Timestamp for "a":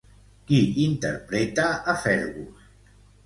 1.93-1.97